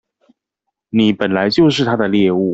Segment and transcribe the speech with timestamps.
[0.89, 2.49] 你本來就是他的獵物